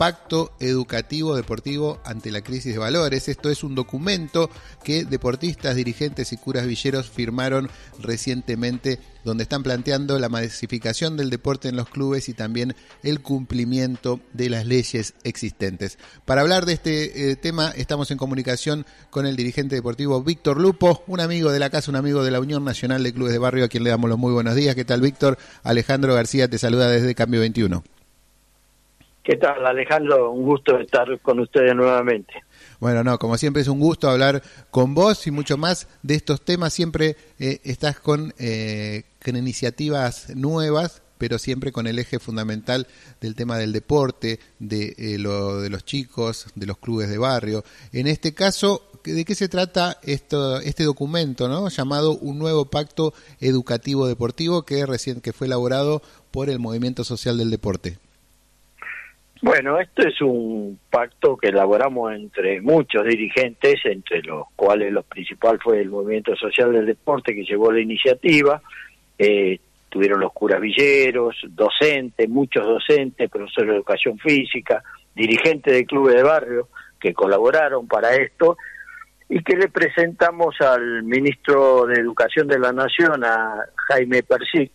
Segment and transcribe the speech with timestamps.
[0.00, 3.28] Pacto Educativo Deportivo ante la Crisis de Valores.
[3.28, 4.48] Esto es un documento
[4.82, 7.68] que deportistas, dirigentes y curas villeros firmaron
[7.98, 14.20] recientemente donde están planteando la masificación del deporte en los clubes y también el cumplimiento
[14.32, 15.98] de las leyes existentes.
[16.24, 21.04] Para hablar de este eh, tema estamos en comunicación con el dirigente deportivo Víctor Lupo,
[21.08, 23.66] un amigo de la casa, un amigo de la Unión Nacional de Clubes de Barrio,
[23.66, 24.74] a quien le damos los muy buenos días.
[24.74, 25.36] ¿Qué tal Víctor?
[25.62, 27.84] Alejandro García te saluda desde Cambio 21.
[29.30, 30.32] ¿Qué tal, Alejandro?
[30.32, 32.32] Un gusto estar con ustedes nuevamente.
[32.80, 36.44] Bueno, no, como siempre es un gusto hablar con vos y mucho más de estos
[36.44, 36.74] temas.
[36.74, 42.88] Siempre eh, estás con, eh, con iniciativas nuevas, pero siempre con el eje fundamental
[43.20, 47.62] del tema del deporte, de eh, lo de los chicos, de los clubes de barrio.
[47.92, 51.68] En este caso, ¿de qué se trata esto, este documento, ¿no?
[51.68, 57.38] llamado un nuevo pacto educativo deportivo que recién que fue elaborado por el Movimiento Social
[57.38, 58.00] del Deporte?
[59.42, 65.58] Bueno, esto es un pacto que elaboramos entre muchos dirigentes, entre los cuales lo principal
[65.58, 68.60] fue el Movimiento Social del Deporte que llevó la iniciativa,
[69.18, 74.82] eh, tuvieron los curas villeros, docentes, muchos docentes, profesores de educación física,
[75.14, 76.68] dirigentes de clubes de barrio
[77.00, 78.58] que colaboraron para esto
[79.26, 84.70] y que le presentamos al ministro de Educación de la Nación, a Jaime Persic,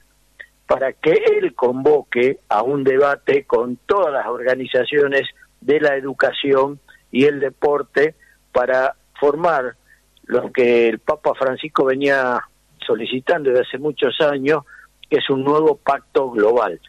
[0.68, 5.28] para que él convoque a un debate con todas las organizaciones
[5.62, 6.80] de la educación
[7.12, 8.16] y el deporte
[8.52, 9.76] para formar
[10.24, 12.42] lo que el Papa Francisco venía
[12.86, 14.64] solicitando desde hace muchos años,
[15.10, 16.80] que es un nuevo pacto global,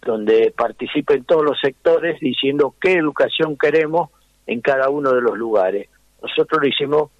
[0.00, 4.10] donde participen todos los sectores diciendo qué educación queremos
[4.46, 5.88] en cada uno de los lugares.
[6.22, 7.10] Nosotros lo hicimos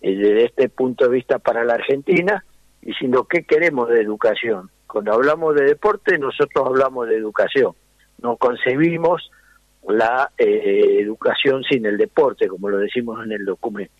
[0.00, 2.42] eh, desde este punto de vista para la Argentina,
[2.80, 7.72] diciendo qué queremos de educación cuando hablamos de deporte, nosotros hablamos de educación.
[8.20, 9.30] No concebimos
[9.86, 13.92] la eh, educación sin el deporte, como lo decimos en el documento.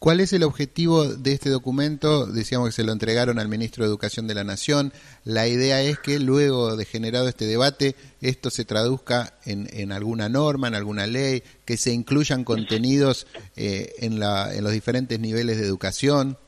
[0.00, 2.24] ¿Cuál es el objetivo de este documento?
[2.24, 4.94] Decíamos que se lo entregaron al ministro de Educación de la Nación.
[5.24, 10.68] La idea es que luego de generado este debate, esto se traduzca en, alguna norma,
[10.68, 15.66] en alguna ley, que se incluyan contenidos eh, en, la, en los diferentes niveles de
[15.66, 16.38] educación.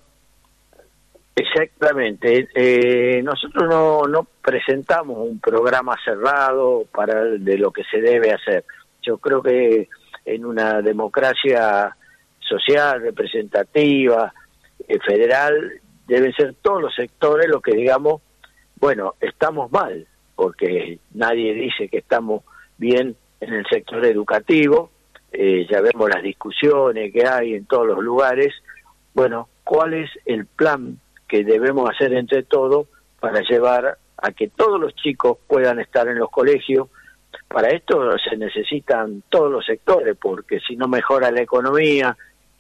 [1.35, 2.49] Exactamente.
[2.55, 8.65] Eh, nosotros no, no presentamos un programa cerrado para de lo que se debe hacer.
[9.03, 9.89] Yo creo que
[10.25, 11.97] en una democracia
[12.41, 14.33] social, representativa,
[14.87, 18.21] eh, federal, deben ser todos los sectores los que digamos,
[18.77, 22.43] bueno, estamos mal, porque nadie dice que estamos
[22.77, 24.91] bien en el sector educativo,
[25.33, 28.53] eh, ya vemos las discusiones que hay en todos los lugares,
[29.15, 30.99] bueno, ¿cuál es el plan
[31.33, 32.89] que debemos hacer entre todos
[33.19, 36.89] para llevar a que todos los chicos puedan estar en los colegios.
[37.49, 42.15] Para esto se necesitan todos los sectores, porque si no mejora la economía,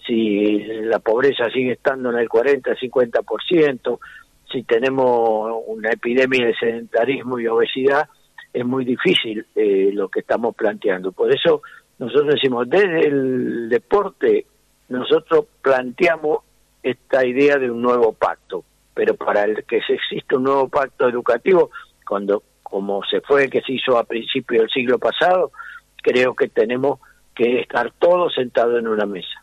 [0.07, 3.99] si la pobreza sigue estando en el 40-50%,
[4.51, 8.09] si tenemos una epidemia de sedentarismo y obesidad,
[8.55, 11.13] es muy difícil eh, lo que estamos planteando.
[11.13, 11.61] Por eso
[11.99, 14.47] nosotros decimos, desde el deporte,
[14.89, 16.39] nosotros planteamos
[16.83, 21.09] esta idea de un nuevo pacto, pero para el que se existe un nuevo pacto
[21.09, 21.71] educativo,
[22.07, 25.53] cuando como se fue que se hizo a principios del siglo pasado,
[26.03, 27.01] creo que tenemos
[27.35, 29.43] que estar todos sentados en una mesa.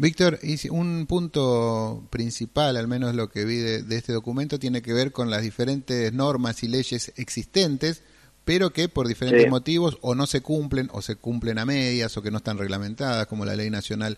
[0.00, 0.38] Víctor,
[0.70, 5.28] un punto principal, al menos lo que vi de, este documento, tiene que ver con
[5.28, 8.04] las diferentes normas y leyes existentes,
[8.48, 12.22] pero que por diferentes motivos o no se cumplen o se cumplen a medias o
[12.22, 14.16] que no están reglamentadas, como la Ley Nacional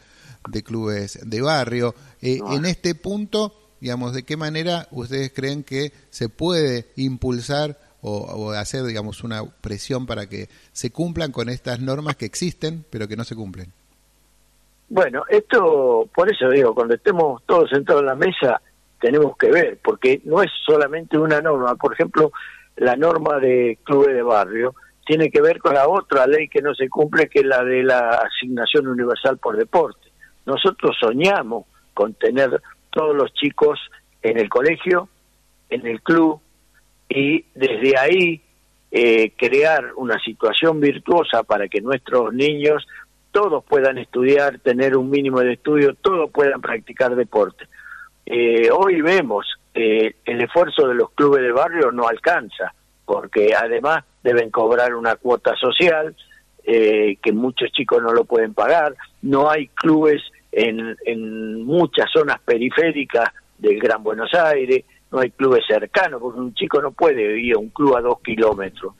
[0.49, 1.97] de Clubes de Barrio.
[2.23, 8.53] Eh, en este punto, digamos, ¿de qué manera ustedes creen que se puede impulsar o,
[8.53, 13.17] hacer, digamos, una presión para que se cumplan con estas normas que existen, pero que
[13.17, 13.73] no se cumplen?
[14.91, 18.63] Bueno, esto, por eso digo, cuando estemos todos sentados en la mesa,
[19.01, 21.75] tenemos que ver, porque no es solamente una norma.
[21.75, 22.31] Por ejemplo,
[22.81, 24.75] la norma de clubes de barrio
[25.05, 27.83] tiene que ver con la otra ley que no se cumple, que es la de
[27.83, 30.09] la asignación universal por deporte.
[30.47, 33.79] Nosotros soñamos con tener todos los chicos
[34.23, 35.11] en el colegio,
[35.69, 36.41] en el club,
[37.07, 38.41] y desde ahí
[38.91, 42.87] eh, crear una situación virtuosa para que nuestros niños
[43.31, 47.67] todos puedan estudiar, tener un mínimo de estudio, todos puedan practicar deporte.
[48.25, 52.75] Eh, hoy vemos que el esfuerzo de los clubes de barrio no alcanza,
[53.05, 56.15] porque además deben cobrar una cuota social,
[56.65, 60.23] eh, que muchos chicos no lo pueden pagar, no hay clubes
[60.53, 66.55] en, en muchas zonas periféricas del Gran Buenos Aires, no hay clubes cercanos, porque un
[66.55, 68.95] chico no puede ir a un club a dos kilómetros,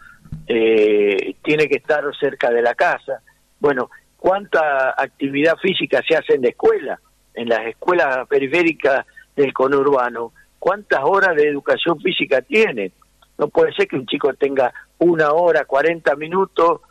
[0.47, 3.21] eh, tiene que estar cerca de la casa.
[3.59, 7.01] Bueno, ¿cuánta actividad física se hace en la escuela?
[7.35, 9.07] En las escuelas periféricas
[9.37, 12.93] del conurbano, ¿cuántas horas de educación física tienen?
[13.37, 16.83] No puede ser que un chico tenga una hora, cuarenta minutos,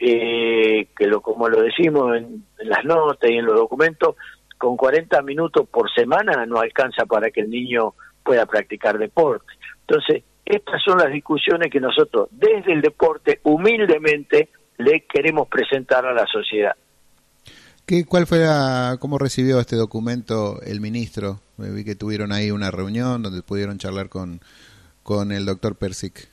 [0.00, 4.16] eh, que lo como lo decimos en, en las notas y en los documentos,
[4.56, 7.94] con 40 minutos por semana no alcanza para que el niño
[8.24, 9.46] pueda practicar deporte.
[9.86, 14.48] Entonces, estas son las discusiones que nosotros desde el deporte humildemente
[14.78, 16.74] le queremos presentar a la sociedad.
[17.88, 21.40] ¿Qué, ¿Cuál fue la, cómo recibió este documento el ministro?
[21.56, 24.40] Me vi que tuvieron ahí una reunión donde pudieron charlar con,
[25.02, 26.28] con el doctor Persic.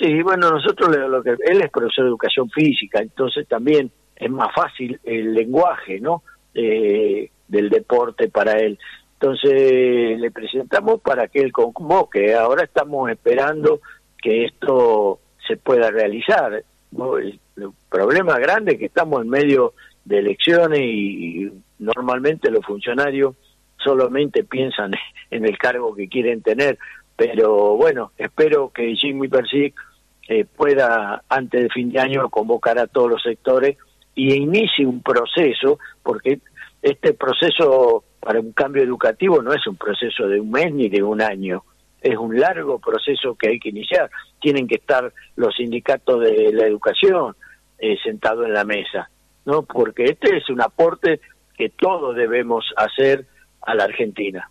[0.00, 4.52] Sí, bueno, nosotros lo que él es profesor de educación física, entonces también es más
[4.52, 6.24] fácil el lenguaje, ¿no?
[6.52, 8.76] Eh, del deporte para él.
[9.20, 12.34] Entonces le presentamos para que él convoque.
[12.34, 13.80] Ahora estamos esperando
[14.20, 16.64] que esto se pueda realizar.
[16.92, 17.40] El,
[17.88, 19.74] problema grande es que estamos en medio
[20.04, 23.34] de elecciones y, normalmente los funcionarios
[23.78, 24.92] solamente piensan
[25.30, 26.78] en el cargo que quieren tener.
[27.16, 29.74] Pero bueno, espero que Jimmy Persic
[30.28, 33.76] eh, pueda antes de fin de año convocar a todos los sectores
[34.14, 36.40] y inicie un proceso, porque
[36.82, 41.02] este proceso para un cambio educativo no es un proceso de un mes ni de
[41.02, 41.64] un año,
[42.00, 44.10] es un largo proceso que hay que iniciar.
[44.40, 47.34] Tienen que estar los sindicatos de la educación
[47.78, 49.10] eh, sentados en la mesa,
[49.44, 49.62] ¿no?
[49.62, 51.20] Porque este es un aporte
[51.56, 53.26] que todos debemos hacer
[53.62, 54.50] a la Argentina.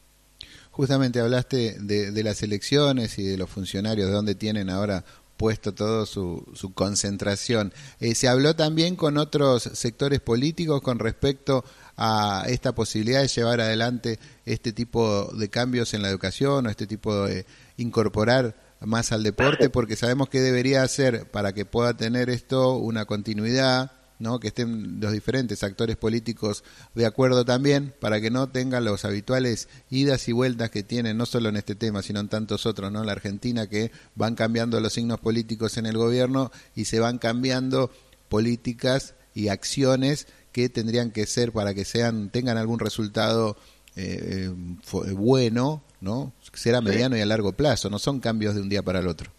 [0.72, 5.04] Justamente hablaste de, de las elecciones y de los funcionarios, de dónde tienen ahora
[5.40, 7.72] puesto todo su, su concentración.
[8.02, 11.64] Eh, se habló también con otros sectores políticos con respecto
[11.96, 16.88] a esta posibilidad de llevar adelante este tipo de cambios en la educación o este
[16.88, 17.46] tipo de
[17.78, 23.06] incorporar más al deporte, porque sabemos que debería ser para que pueda tener esto una
[23.06, 24.39] continuidad ¿no?
[24.39, 26.63] que estén los diferentes actores políticos
[26.94, 31.25] de acuerdo también, para que no tengan los habituales idas y vueltas que tienen, no
[31.25, 33.04] solo en este tema, sino en tantos otros, ¿no?
[33.04, 37.92] La Argentina que van cambiando los signos políticos en el gobierno y se van cambiando
[38.27, 43.57] políticas y acciones que tendrían que ser para que sean tengan algún resultado
[43.95, 46.33] eh, eh, bueno, ¿no?
[46.54, 49.31] Será mediano y a largo plazo, no son cambios de un día para el otro.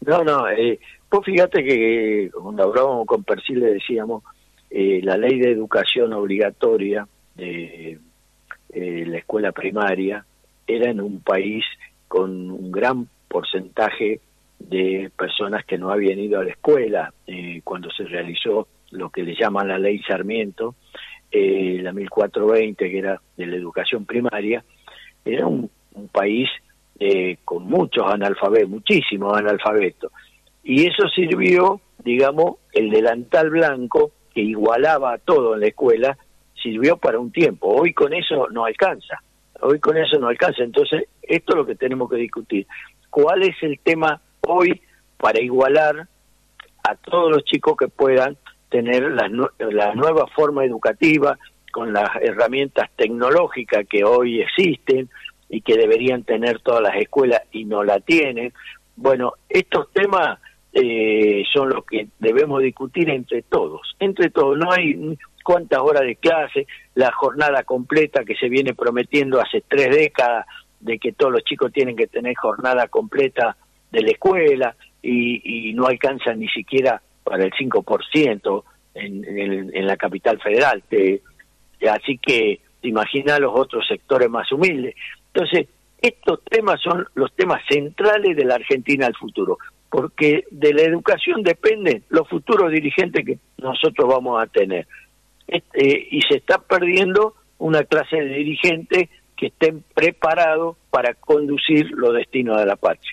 [0.00, 0.78] No, no, eh,
[1.08, 4.22] pues fíjate que cuando hablábamos con Persil le decíamos,
[4.70, 7.98] eh, la ley de educación obligatoria de
[8.70, 10.24] eh, la escuela primaria
[10.66, 11.64] era en un país
[12.06, 14.20] con un gran porcentaje
[14.58, 19.22] de personas que no habían ido a la escuela eh, cuando se realizó lo que
[19.22, 20.74] le llaman la ley Sarmiento,
[21.30, 24.64] eh, la 1420, que era de la educación primaria,
[25.24, 26.48] era un, un país
[26.98, 30.10] eh, con muchos analfabetos, muchísimos analfabetos.
[30.68, 36.18] Y eso sirvió, digamos, el delantal blanco, que igualaba a todo en la escuela,
[36.62, 37.68] sirvió para un tiempo.
[37.68, 39.22] Hoy con eso no alcanza.
[39.62, 40.62] Hoy con eso no alcanza.
[40.62, 42.66] Entonces, esto es lo que tenemos que discutir.
[43.08, 44.82] ¿Cuál es el tema hoy
[45.16, 46.06] para igualar
[46.86, 48.36] a todos los chicos que puedan
[48.68, 49.26] tener la,
[49.70, 51.38] la nueva forma educativa
[51.72, 55.08] con las herramientas tecnológicas que hoy existen
[55.48, 58.52] y que deberían tener todas las escuelas y no la tienen?
[58.96, 60.40] Bueno, estos temas
[60.72, 64.58] eh, son los que debemos discutir entre todos, entre todos.
[64.58, 69.90] No hay cuántas horas de clase, la jornada completa que se viene prometiendo hace tres
[69.90, 70.46] décadas
[70.80, 73.56] de que todos los chicos tienen que tener jornada completa
[73.90, 79.96] de la escuela y, no alcanzan ni siquiera para el 5% en, en, en la
[79.96, 80.82] capital federal.
[80.88, 81.22] Te,
[81.88, 84.94] así que imagina los otros sectores más humildes.
[85.32, 85.68] Entonces,
[86.00, 89.58] estos temas son los temas centrales de la Argentina al futuro
[89.90, 94.86] porque de la educación dependen los futuros dirigentes que nosotros vamos a tener.
[95.46, 102.14] Este, y se está perdiendo una clase de dirigentes que estén preparados para conducir los
[102.14, 103.12] destinos de la patria.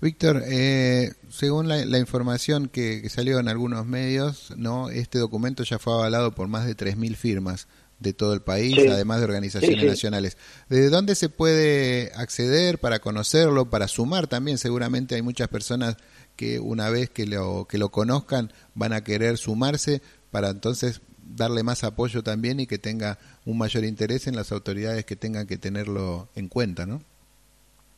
[0.00, 5.78] Víctor, eh, según la, información que, que, salió en algunos medios, no, este documento ya
[5.78, 7.68] fue avalado por más de 3.000 firmas
[8.02, 8.88] de todo el país, sí.
[8.88, 9.86] además de organizaciones sí, sí.
[9.86, 10.36] nacionales.
[10.68, 14.58] ¿De dónde se puede acceder para conocerlo, para sumar también?
[14.58, 15.96] Seguramente hay muchas personas
[16.36, 21.62] que una vez que lo, que lo conozcan van a querer sumarse para entonces darle
[21.62, 25.56] más apoyo también y que tenga un mayor interés en las autoridades que tengan que
[25.56, 27.02] tenerlo en cuenta, ¿no?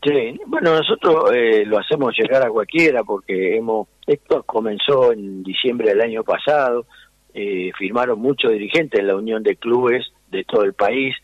[0.03, 5.89] Sí, bueno, nosotros eh, lo hacemos llegar a cualquiera porque hemos esto comenzó en diciembre
[5.89, 6.87] del año pasado,
[7.35, 11.15] eh, firmaron muchos dirigentes en la Unión de Clubes de todo el país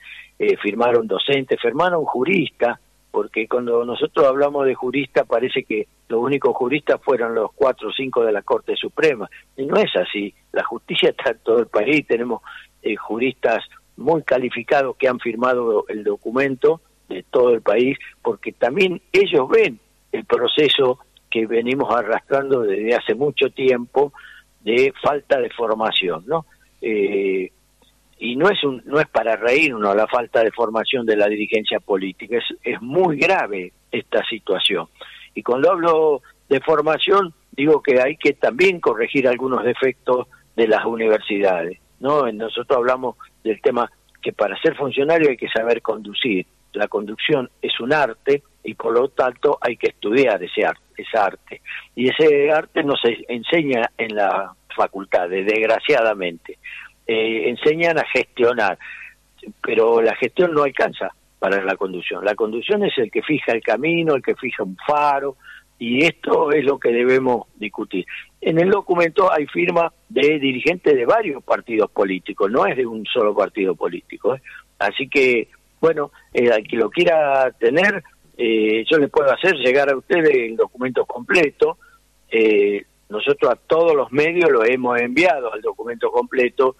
[0.40, 2.78] eh, firmaron docentes, firmaron juristas,
[3.10, 7.92] porque cuando nosotros hablamos de juristas parece que los únicos juristas fueron los cuatro o
[7.92, 9.28] cinco de la Corte Suprema.
[9.58, 10.32] Y no es así.
[10.52, 12.06] La justicia está en todo el país.
[12.06, 12.40] Tenemos
[12.82, 13.62] eh, juristas
[13.98, 19.78] muy calificados que han firmado el documento de todo el país, porque también ellos ven
[20.10, 21.00] el proceso
[21.30, 24.14] que venimos arrastrando desde hace mucho tiempo
[24.60, 26.46] de falta de formación, ¿no?
[26.80, 27.50] Eh,
[28.18, 31.80] y no es un, no es para reírnos la falta de formación de la dirigencia
[31.80, 34.88] política, es, es muy grave esta situación.
[35.34, 40.26] Y cuando hablo de formación, digo que hay que también corregir algunos defectos
[40.56, 42.30] de las universidades, ¿no?
[42.30, 43.90] Nosotros hablamos del tema
[44.20, 46.46] que para ser funcionario hay que saber conducir.
[46.72, 51.18] La conducción es un arte y por lo tanto hay que estudiar ese arte, ese
[51.18, 51.62] arte.
[51.94, 56.58] Y ese arte no se enseña en la facultad, desgraciadamente.
[57.06, 58.78] Eh, enseñan a gestionar,
[59.62, 62.24] pero la gestión no alcanza para la conducción.
[62.24, 65.36] La conducción es el que fija el camino, el que fija un faro,
[65.80, 68.04] y esto es lo que debemos discutir.
[68.40, 73.06] En el documento hay firma de dirigentes de varios partidos políticos, no es de un
[73.06, 74.34] solo partido político.
[74.34, 74.42] ¿eh?
[74.78, 75.48] Así que,
[75.80, 78.02] bueno, eh, al que lo quiera tener,
[78.36, 81.76] yo le puedo hacer llegar a ustedes el documento completo.
[83.10, 86.76] nosotros a todos los medios lo hemos enviado al documento completo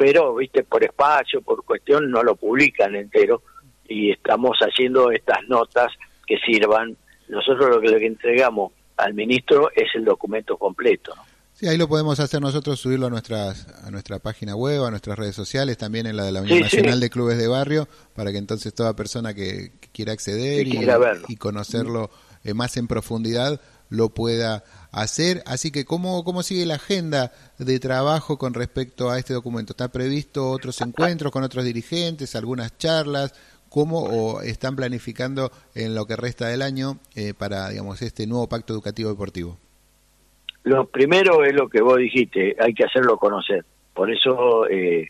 [0.00, 3.42] pero, viste, por espacio, por cuestión, no lo publican entero
[3.86, 5.88] y estamos haciendo estas notas
[6.26, 6.96] que sirvan.
[7.28, 11.12] Nosotros lo que le entregamos al ministro es el documento completo.
[11.60, 15.18] Sí, ahí lo podemos hacer nosotros, subirlo a, nuestras, a nuestra página web, a nuestras
[15.18, 18.38] redes sociales, también en la de la Unión Nacional de Clubes de Barrio, para que
[18.38, 20.80] entonces toda persona que, quiera acceder y,
[21.28, 22.10] y, conocerlo
[22.44, 25.42] eh, más en profundidad lo pueda hacer.
[25.44, 29.74] Así que, ¿cómo, ¿cómo sigue la agenda de trabajo con respecto a este documento?
[29.74, 33.34] ¿Está previsto otros encuentros con otros dirigentes, algunas charlas?
[33.68, 38.48] ¿Cómo o están planificando en lo que resta del año eh, para, digamos, este nuevo
[38.48, 39.58] pacto educativo deportivo?
[40.64, 43.64] Lo primero es lo que vos dijiste, hay que hacerlo conocer.
[43.94, 45.08] Por eso eh,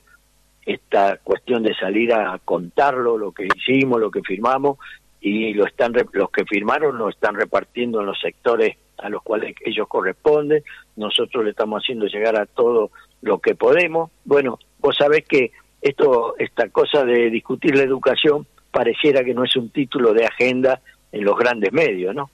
[0.65, 4.79] esta cuestión de salir a contarlo, lo que hicimos, lo que firmamos,
[5.21, 9.55] y lo están los que firmaron lo están repartiendo en los sectores a los cuales
[9.65, 10.63] ellos corresponden.
[10.97, 12.91] Nosotros le estamos haciendo llegar a todo
[13.23, 14.11] lo que podemos.
[14.25, 19.57] Bueno, vos sabés que esto, esta cosa de discutir la educación pareciera que no es
[19.57, 20.81] un título de agenda
[21.13, 22.31] en los grandes medios, ¿no?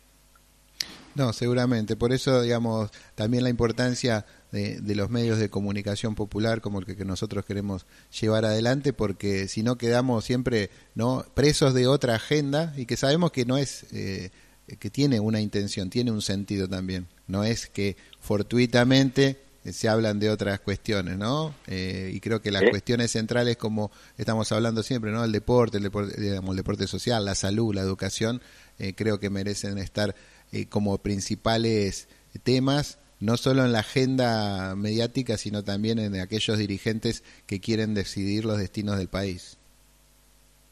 [1.16, 1.96] No, seguramente.
[1.96, 7.04] Por eso, digamos, también la importancia de, los medios de comunicación popular como el que,
[7.06, 7.86] nosotros queremos
[8.20, 13.32] llevar adelante, porque si no quedamos siempre no presos de otra agenda y que sabemos
[13.32, 14.30] que no es eh,
[14.78, 17.06] que tiene una intención, tiene un sentido también.
[17.28, 19.38] No es que fortuitamente
[19.72, 21.54] se hablan de otras cuestiones, ¿no?
[21.66, 25.24] Eh, y creo que las cuestiones centrales, como estamos hablando siempre, ¿no?
[25.24, 28.40] El deporte, el deporte, digamos, el deporte social, la salud, la educación,
[28.78, 30.14] eh, creo que merecen estar
[30.52, 32.08] eh, como principales
[32.42, 38.44] temas, no solo en la agenda mediática, sino también en aquellos dirigentes que quieren decidir
[38.44, 39.58] los destinos del país.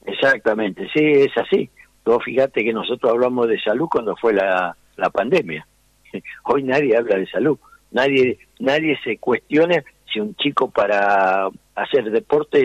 [0.06, 1.70] Exactamente, sí, es así.
[2.04, 5.66] Vos fíjate que nosotros hablamos de salud cuando fue la, la pandemia.
[6.44, 7.58] Hoy nadie habla de salud.
[7.90, 12.58] Nadie, nadie se cuestiona si un chico para hacer deporte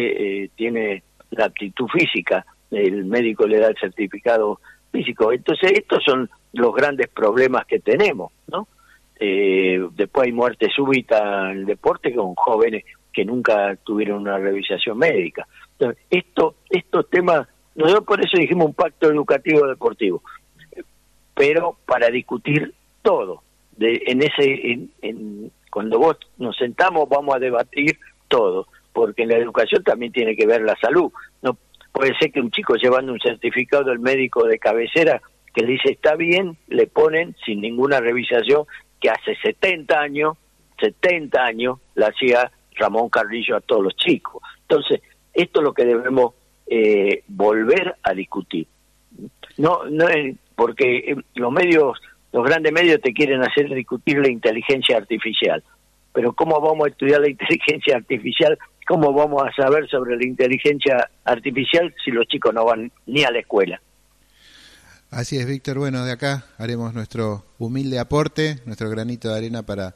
[0.43, 2.45] eh, tiene la aptitud física.
[2.71, 4.59] El médico le da el certificado
[4.91, 5.31] físico.
[5.31, 8.67] Entonces, estos son los grandes problemas que tenemos, ¿no?
[9.19, 14.98] Eh, después hay muerte súbita en el deporte con jóvenes que nunca tuvieron una revisación
[14.98, 15.46] médica.
[15.77, 17.48] Entonces, esto, estos temas
[17.79, 20.22] nosotros por eso dijimos un pacto educativo deportivo,
[21.34, 23.41] pero para discutir todo.
[23.77, 29.38] De, en ese, en, cuando vos nos sentamos vamos a debatir todo, porque en la
[29.38, 31.10] educación también tiene que ver la salud.
[31.41, 31.58] No
[31.91, 35.22] puede ser que un chico llevando un certificado del médico de cabecera
[35.53, 38.65] que le dice está bien, le ponen sin ninguna revisación
[39.00, 40.38] que hace 70 años,
[40.79, 44.41] 70 años la hacía Ramón Carrillo a todos los chicos.
[44.62, 45.01] Entonces,
[45.34, 46.34] esto es lo que debemos
[46.67, 48.67] eh, volver a discutir.
[49.58, 50.05] No, no
[50.55, 52.00] porque eh, los medios,
[52.31, 55.63] los grandes medios te quieren hacer discutir la inteligencia artificial.
[56.13, 58.58] Pero ¿cómo vamos a estudiar la inteligencia artificial?
[58.89, 63.29] ¿Cómo vamos a saber sobre la inteligencia artificial si los chicos no van ni a
[63.29, 63.79] la escuela?
[65.12, 65.77] Así es, Víctor.
[65.77, 69.93] Bueno, de acá haremos nuestro humilde aporte, nuestro granito de arena para,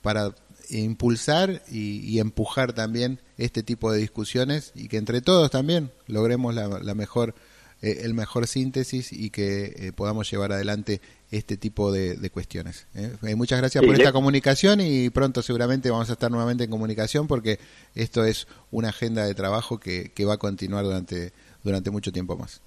[0.00, 0.30] para
[0.70, 6.94] impulsar y, empujar también este tipo de discusiones y que entre todos también logremos la,
[6.94, 7.34] mejor
[7.82, 12.86] eh, el mejor síntesis y que eh, podamos llevar adelante este tipo de, cuestiones.
[12.94, 13.34] ¿eh?
[13.36, 17.58] muchas gracias por esta comunicación y pronto seguramente vamos a estar nuevamente en comunicación porque
[17.94, 21.32] esto es una agenda de trabajo que, que va a continuar durante
[21.62, 22.62] durante mucho tiempo más.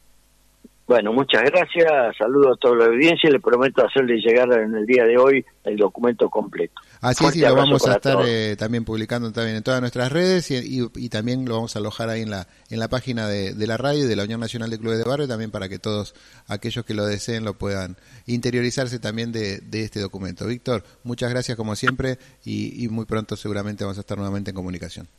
[0.86, 4.86] Bueno, muchas gracias, saludo a toda la audiencia y le prometo hacerle llegar en el
[4.86, 6.74] día de hoy el documento completo.
[7.04, 10.50] Así es, y lo vamos a estar eh, también publicando también en todas nuestras redes
[10.52, 14.06] y, también lo vamos a alojar ahí en la, en la página de, la radio
[14.06, 16.16] y de la Unión Nacional de Clubes de Barrio, también para que todos
[16.48, 20.48] aquellos que lo deseen lo puedan interiorizarse también de, este documento.
[20.48, 24.56] Víctor, muchas gracias como siempre y, y muy pronto seguramente vamos a estar nuevamente en
[24.56, 25.10] comunicación.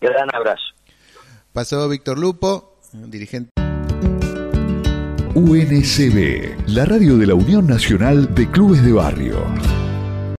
[0.00, 0.64] Gran abrazo.
[1.52, 3.50] Pasó Víctor Lupo, dirigente.
[5.36, 9.75] UNCB, la radio de la Unión Nacional de Clubes de Barrio.